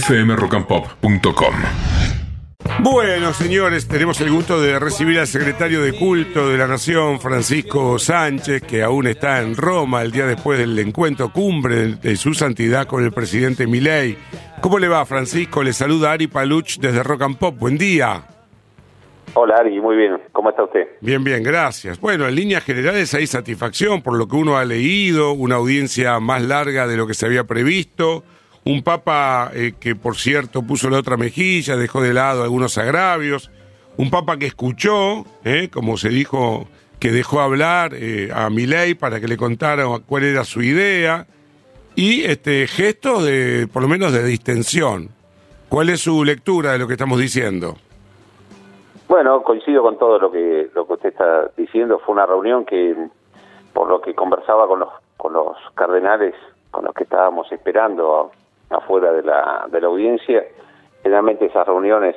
[0.00, 1.54] fmrockandpop.com.
[2.80, 7.98] Bueno, señores, tenemos el gusto de recibir al secretario de culto de la Nación, Francisco
[7.98, 12.86] Sánchez, que aún está en Roma el día después del encuentro cumbre de su santidad
[12.86, 14.16] con el presidente Milei.
[14.60, 15.62] ¿Cómo le va, Francisco?
[15.62, 17.56] Le saluda Ari Paluch desde Rock and Pop.
[17.58, 18.22] Buen día.
[19.34, 20.18] Hola Ari, muy bien.
[20.32, 20.88] ¿Cómo está usted?
[21.00, 22.00] Bien, bien, gracias.
[22.00, 26.42] Bueno, en líneas generales hay satisfacción por lo que uno ha leído, una audiencia más
[26.42, 28.24] larga de lo que se había previsto,
[28.64, 33.50] un papa eh, que por cierto puso la otra mejilla, dejó de lado algunos agravios,
[33.96, 36.66] un papa que escuchó, eh, como se dijo,
[36.98, 41.26] que dejó hablar eh, a Milei para que le contara cuál era su idea,
[41.94, 45.10] y este gestos de, por lo menos de distensión.
[45.68, 47.76] ¿Cuál es su lectura de lo que estamos diciendo?
[49.08, 51.98] Bueno, coincido con todo lo que lo que usted está diciendo.
[51.98, 52.94] Fue una reunión que,
[53.72, 56.34] por lo que conversaba con los con los cardenales,
[56.70, 58.30] con los que estábamos esperando
[58.72, 60.44] afuera de la de la audiencia,
[61.02, 62.16] generalmente esas reuniones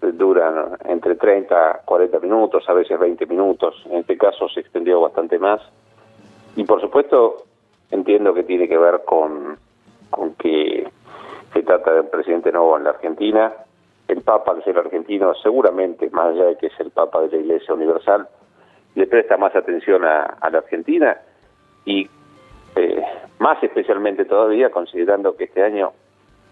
[0.00, 3.74] duran entre 30 40 minutos, a veces 20 minutos.
[3.86, 5.60] En este caso se extendió bastante más.
[6.56, 7.44] Y por supuesto
[7.90, 9.56] entiendo que tiene que ver con
[10.10, 10.86] con que
[11.52, 13.52] se trata de un presidente nuevo en la Argentina
[14.08, 17.36] el Papa, al ser argentino, seguramente, más allá de que es el Papa de la
[17.36, 18.28] Iglesia Universal,
[18.94, 21.16] le presta más atención a, la Argentina
[21.84, 22.08] y
[23.44, 25.92] más especialmente todavía considerando que este año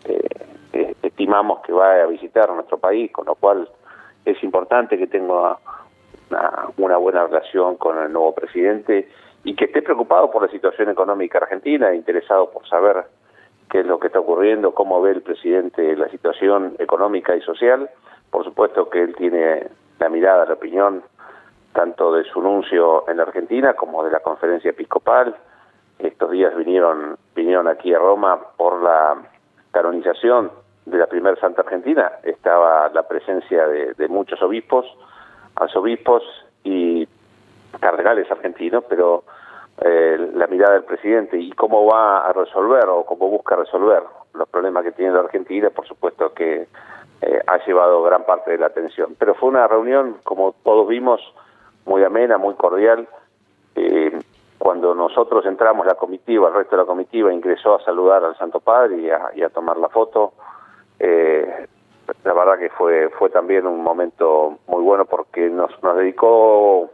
[0.05, 0.29] eh,
[0.75, 3.67] eh, estimamos que va a visitar nuestro país, con lo cual
[4.27, 5.57] es importante que tenga
[6.29, 9.09] una, una, buena relación con el nuevo presidente
[9.43, 13.07] y que esté preocupado por la situación económica argentina, interesado por saber
[13.71, 17.89] qué es lo que está ocurriendo, cómo ve el presidente la situación económica y social.
[18.31, 19.67] Por supuesto que él tiene
[19.99, 21.03] la mirada, la opinión,
[21.73, 25.35] tanto de su anuncio en la Argentina como de la conferencia episcopal.
[26.03, 29.23] Estos días vinieron, vinieron aquí a Roma por la
[29.71, 30.51] canonización
[30.85, 32.11] de la primera Santa Argentina.
[32.25, 34.85] Estaba la presencia de, muchos obispos,
[35.55, 36.25] arzobispos
[36.65, 37.07] y
[37.79, 39.23] cardenales argentinos, pero
[39.81, 44.03] eh, la mirada del presidente y cómo va a resolver o cómo busca resolver
[44.35, 46.67] los problemas que tiene la Argentina, por supuesto que
[47.21, 49.15] eh, ha llevado gran parte de la atención.
[49.21, 51.21] Pero fue una reunión, como todos vimos,
[51.87, 53.07] muy amena, muy cordial.
[54.73, 58.59] Cuando nosotros entramos, la comitiva, el resto de la comitiva ingresó a saludar al Santo
[58.59, 60.33] Padre y a, tomar la foto.
[60.99, 61.67] Eh,
[62.25, 66.89] la verdad que fue fue también un momento muy bueno porque nos, nos dedicó,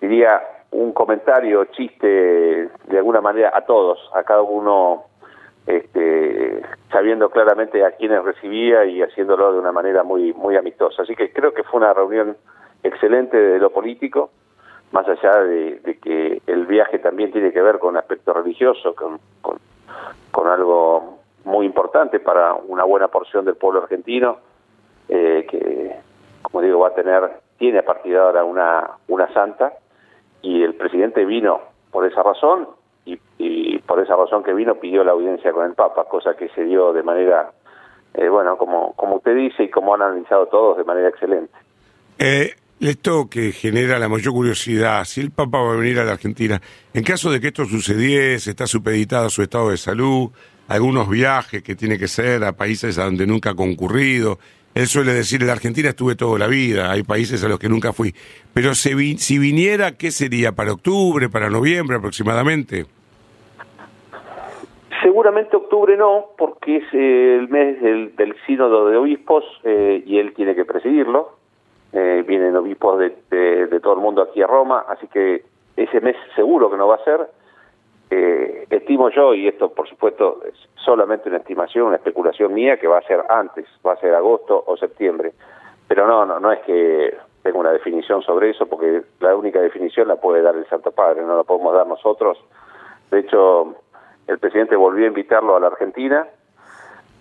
[0.00, 0.40] diría,
[0.70, 5.04] un comentario, chiste, de alguna manera a todos, a cada uno,
[5.66, 11.02] este, sabiendo claramente a quienes recibía y haciéndolo de una manera muy, muy amistosa.
[11.02, 12.38] Así que creo que fue una reunión
[12.82, 14.30] excelente de lo político,
[14.92, 19.58] más allá de, que el viaje también tiene que ver con aspecto religioso, con, con,
[20.46, 24.38] algo muy importante para una buena porción del pueblo argentino,
[25.08, 25.96] eh, que,
[26.42, 29.72] como digo, va a tener, tiene a partir de ahora una, una santa,
[30.42, 31.60] y el presidente vino
[31.90, 32.68] por esa razón
[33.04, 36.64] y, por esa razón que vino pidió la audiencia con el Papa, cosa que se
[36.64, 37.50] dio de manera,
[38.14, 41.52] eh, bueno, como, como usted dice y como han analizado todos, de manera excelente.
[42.18, 42.54] Eh,
[42.88, 46.60] esto que genera la mayor curiosidad, si el Papa va a venir a la Argentina,
[46.92, 50.30] en caso de que esto sucediese, está supeditado a su estado de salud,
[50.68, 54.38] algunos viajes que tiene que ser a países a donde nunca ha concurrido,
[54.74, 57.68] él suele decir, en la Argentina estuve toda la vida, hay países a los que
[57.68, 58.14] nunca fui.
[58.54, 60.52] Pero si, si viniera, ¿qué sería?
[60.52, 62.86] ¿Para octubre, para noviembre aproximadamente?
[65.02, 70.32] Seguramente octubre no, porque es el mes del, del sínodo de obispos eh, y él
[70.34, 71.41] tiene que presidirlo.
[71.92, 75.44] Eh, vienen obispos de, de, todo el mundo aquí a Roma, así que
[75.76, 77.28] ese mes seguro que no va a ser.
[78.10, 82.86] Eh, estimo yo, y esto por supuesto es solamente una estimación, una especulación mía, que
[82.86, 85.32] va a ser antes, va a ser agosto o septiembre.
[85.86, 90.08] Pero no, no, no es que tenga una definición sobre eso, porque la única definición
[90.08, 92.38] la puede dar el Santo Padre, no la podemos dar nosotros.
[93.10, 93.74] De hecho,
[94.26, 96.26] el presidente volvió a invitarlo a la Argentina,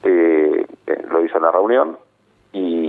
[0.03, 0.65] eh,
[1.09, 1.97] lo hizo en la reunión,
[2.53, 2.80] y,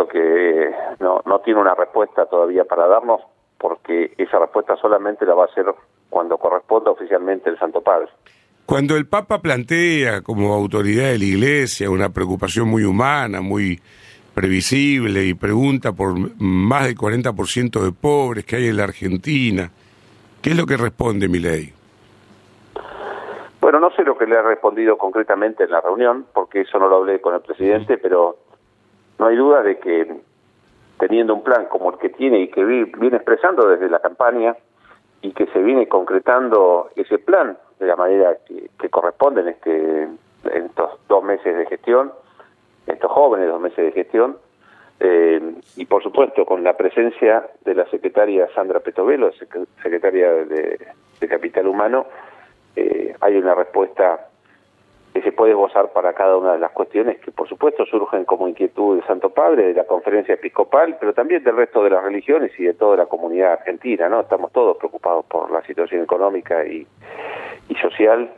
[0.00, 0.70] supuesto que
[1.00, 3.20] no, no tiene una respuesta todavía para darnos,
[3.58, 5.66] porque esa respuesta solamente la va a hacer
[6.08, 8.08] cuando corresponda oficialmente el Santo Padre.
[8.66, 13.80] Cuando el Papa plantea como autoridad de la Iglesia una preocupación muy humana, muy
[14.34, 19.70] previsible y pregunta por más del 40% de pobres que hay en la Argentina,
[20.40, 21.72] ¿qué es lo que responde mi ley?
[23.60, 26.88] Bueno, no sé lo que le ha respondido concretamente en la reunión, porque eso no
[26.88, 28.38] lo hablé con el presidente, pero
[29.20, 30.12] no hay duda de que
[30.98, 34.56] teniendo un plan como el que tiene y que viene expresando desde la campaña,
[35.22, 40.08] y que se viene concretando ese plan de la manera que, corresponde en, este,
[40.54, 42.12] estos dos meses de gestión,
[42.86, 44.38] estos jóvenes dos meses de gestión,
[44.98, 49.30] eh, y por supuesto con la presencia de la secretaria Sandra Petovelo,
[49.82, 50.78] secretaria de,
[51.28, 52.06] Capital Humano,
[52.74, 54.29] eh, hay una respuesta
[55.12, 58.46] que se puede gozar para cada una de las cuestiones que por supuesto surgen como
[58.46, 62.52] inquietud del Santo Padre, de la conferencia episcopal, pero también del resto de las religiones
[62.58, 64.20] y de toda la comunidad argentina, ¿no?
[64.20, 66.86] Estamos todos preocupados por la situación económica y,
[67.80, 68.30] social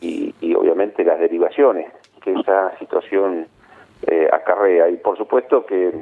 [0.00, 1.92] y, obviamente las derivaciones
[2.22, 3.46] que esa situación
[4.06, 5.92] eh, acarrea y por supuesto que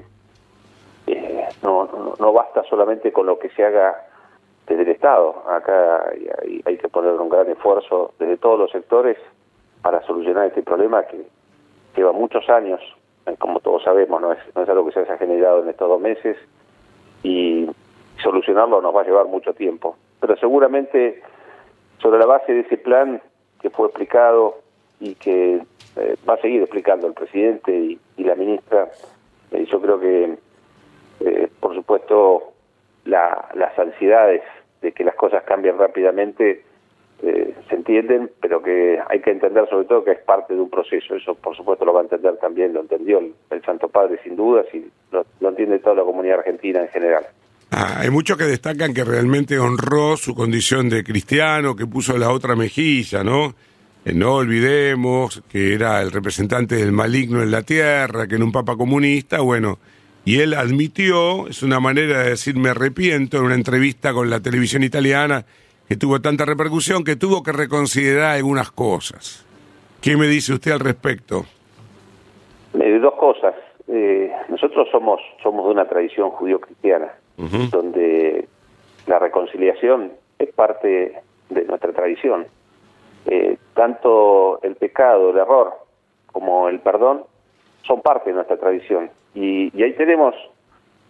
[1.08, 4.06] eh, no, no, basta solamente con lo que se haga
[4.66, 6.10] desde el Estado, acá
[6.64, 9.16] hay que poner un gran esfuerzo desde todos los sectores
[9.86, 11.28] para solucionar este problema que
[11.96, 12.80] lleva muchos años,
[13.24, 15.88] eh, como todos sabemos, no es, no es algo que se haya generado en estos
[15.88, 16.36] dos meses
[17.22, 17.70] y
[18.20, 19.96] solucionarlo nos va a llevar mucho tiempo.
[20.18, 21.22] Pero seguramente
[21.98, 23.22] sobre la base de ese plan
[23.60, 24.56] que fue explicado
[24.98, 25.62] y que
[25.94, 28.88] eh, va a seguir explicando el presidente y, la ministra,
[29.52, 30.36] eh, yo creo que,
[31.60, 32.54] por supuesto,
[33.04, 34.42] las ansiedades
[34.82, 36.64] de que las cosas cambien rápidamente
[37.22, 40.70] eh, se entienden, pero que hay que entender sobre todo que es parte de un
[40.70, 41.14] proceso.
[41.14, 43.34] Eso, por supuesto, lo va a entender también, lo entendió el,
[43.64, 47.24] Santo Padre sin dudas y lo, entiende toda la comunidad argentina en general.
[47.70, 52.30] Ah, hay muchos que destacan que realmente honró su condición de cristiano, que puso la
[52.30, 53.54] otra mejilla, ¿no?
[54.04, 58.52] Eh, no olvidemos que era el representante del maligno en la tierra, que era un
[58.52, 59.78] papa comunista, bueno,
[60.24, 64.40] y él admitió, es una manera de decir me arrepiento, en una entrevista con la
[64.40, 65.44] televisión italiana,
[65.88, 69.46] que tuvo tanta repercusión que tuvo que reconsiderar algunas cosas.
[70.00, 71.44] ¿Qué me dice usted al respecto?
[72.74, 73.54] Eh, dos cosas.
[73.88, 77.12] Eh, nosotros somos somos de una tradición judío-cristiana,
[77.70, 78.48] donde
[79.06, 81.14] la reconciliación es parte
[81.50, 82.46] de nuestra tradición.
[83.26, 85.74] Eh, tanto el pecado, el error,
[86.32, 87.24] como el perdón
[87.86, 89.10] son parte de nuestra tradición.
[89.34, 90.34] Y, y ahí tenemos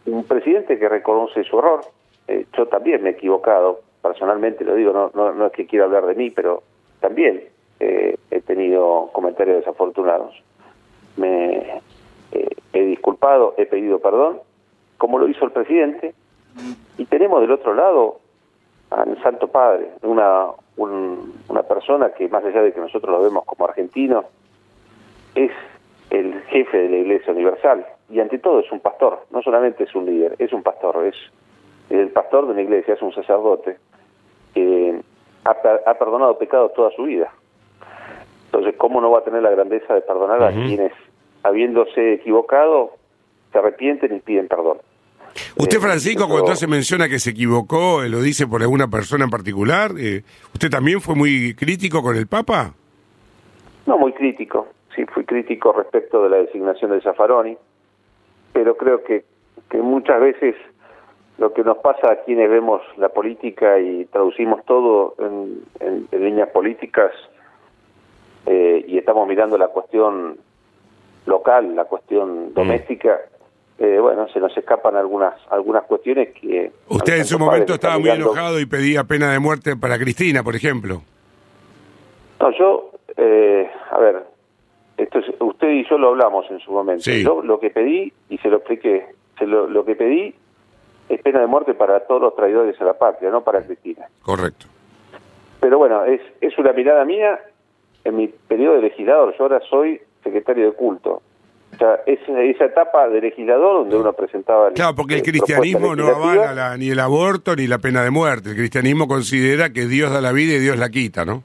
[0.05, 1.81] un presidente que reconoce su error.
[2.57, 6.15] yo también me he equivocado, personalmente lo digo, no, no, es que quiera hablar de
[6.15, 6.63] mí, pero
[7.01, 7.45] también
[7.81, 10.35] eh, he tenido comentarios desafortunados.
[11.17, 11.81] Me
[12.33, 14.41] eh, he disculpado, he pedido perdón,
[14.99, 16.15] como lo hizo el presidente,
[16.99, 18.21] y tenemos del otro lado
[18.91, 23.65] al Santo Padre, una, una persona que más allá de que nosotros lo vemos como
[23.65, 24.25] argentino,
[25.35, 25.51] es
[26.11, 29.95] el jefe de la Iglesia Universal y ante todo es un pastor, no solamente es
[29.95, 31.17] un líder, es un pastor, es
[31.91, 33.79] el pastor de una iglesia, es un sacerdote
[34.57, 35.01] que
[35.45, 37.31] ha, perdonado pecados toda su vida.
[38.47, 40.93] Entonces, ¿cómo no va a tener la grandeza de perdonar a quienes,
[41.43, 42.93] habiéndose equivocado,
[43.53, 44.79] se arrepienten y piden perdón?
[45.59, 49.25] Usted, eh, Francisco, cuando se menciona que se equivocó, eh, ¿lo dice por alguna persona
[49.25, 49.93] en particular?
[49.99, 50.23] Eh,
[50.55, 52.73] ¿Usted también fue muy crítico con el Papa?
[53.85, 54.69] No, muy crítico.
[54.95, 57.59] Sí, fui crítico respecto de la designación de Zaffaroni,
[58.55, 59.25] pero creo que,
[59.69, 60.55] que muchas veces
[61.39, 67.13] lo que nos pasa a quienes vemos la política y traducimos todo en, líneas políticas
[68.47, 70.39] eh, y estamos mirando la cuestión
[71.27, 72.55] local, la cuestión mm.
[72.55, 73.21] doméstica,
[73.79, 76.73] eh, bueno, se nos escapan algunas algunas cuestiones que...
[76.89, 80.57] Usted en su momento estaba muy enojado y pedía pena de muerte para Cristina, por
[80.57, 81.03] ejemplo.
[82.41, 84.25] No, yo, eh, a ver,
[84.97, 87.11] esto usted y yo lo hablamos en su momento.
[87.11, 89.07] Yo lo que pedí, y se lo expliqué,
[89.39, 90.35] se lo, lo que pedí
[91.09, 94.07] es pena de muerte para todos los traidores a la patria, no para Cristina.
[94.23, 94.67] Correcto.
[95.61, 97.41] Pero bueno, es, es una mirada mía
[98.05, 99.35] en mi periodo de legislador.
[99.37, 101.23] Yo ahora soy secretario de culto.
[101.73, 104.71] O sea, es esa etapa de legislador donde uno presentaba...
[104.71, 108.51] Claro, porque el cristianismo no avala ni el aborto ni la pena de muerte.
[108.51, 111.43] El cristianismo considera que Dios da la vida y Dios la quita, ¿no?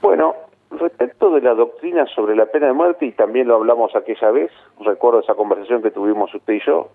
[0.00, 0.34] Bueno,
[0.70, 4.50] respecto de la doctrina sobre la pena de muerte, y también lo hablamos aquella vez,
[4.80, 6.88] recuerdo esa conversación que tuvimos usted y yo,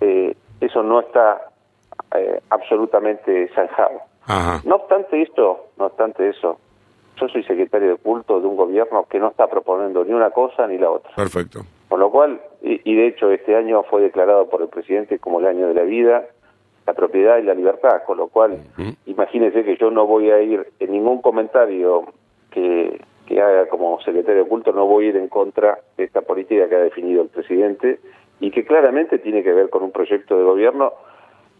[0.00, 1.50] eh, eso no está
[2.14, 4.00] eh, absolutamente zanjado.
[4.64, 6.58] No obstante esto, no obstante eso,
[7.18, 10.66] yo soy secretario de culto de un gobierno que no está proponiendo ni una cosa
[10.66, 11.10] ni la otra.
[11.16, 11.60] Perfecto.
[11.88, 15.46] Con lo cual, y, de hecho este año fue declarado por el presidente como el
[15.46, 16.26] año de la vida,
[16.86, 18.58] la propiedad y la libertad, con lo cual,
[19.06, 22.04] imagínense que yo no voy a ir en ningún comentario
[22.50, 26.20] que, que haga como secretario de culto, no voy a ir en contra de esta
[26.22, 28.00] política que ha definido el presidente
[28.40, 30.92] y que claramente tiene que ver con un proyecto de gobierno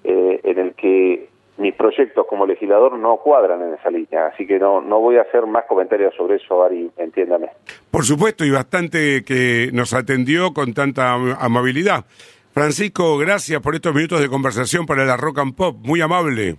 [0.05, 4.59] eh, en el que mis proyectos como legislador no cuadran en esa línea, así que
[4.59, 7.49] no, no voy a hacer más comentarios sobre eso, Ari, entiéndame.
[7.91, 12.05] Por supuesto, y bastante que nos atendió con tanta amabilidad.
[12.53, 16.57] Francisco, gracias por estos minutos de conversación para la Rock and Pop, muy amable.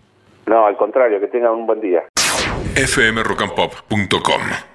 [0.47, 2.03] No, al contrario, que tengan un buen día.
[2.75, 4.69] fmrockandpop.com